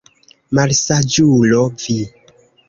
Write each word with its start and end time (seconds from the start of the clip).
Malsaĝulo 0.59 1.61
vi! 1.85 1.99